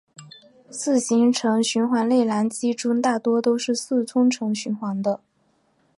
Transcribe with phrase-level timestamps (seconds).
[0.71, 5.19] 四行程循环内燃机中大多都是四冲程循环的。